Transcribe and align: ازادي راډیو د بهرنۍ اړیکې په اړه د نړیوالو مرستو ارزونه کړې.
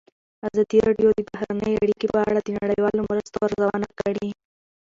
ازادي 0.47 0.77
راډیو 0.87 1.09
د 1.15 1.19
بهرنۍ 1.29 1.73
اړیکې 1.83 2.07
په 2.13 2.19
اړه 2.27 2.39
د 2.43 2.49
نړیوالو 2.61 3.07
مرستو 3.09 3.37
ارزونه 3.47 3.87
کړې. 3.99 4.29